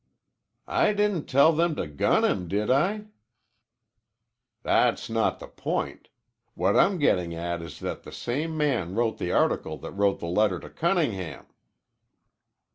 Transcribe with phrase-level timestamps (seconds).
[0.65, 3.05] "I didn't tell them to gun him, did I?"
[4.63, 6.09] "That's not the point.
[6.55, 10.25] What I'm gettin' at is that the same man wrote the article that wrote the
[10.25, 11.45] letter to Cunningham."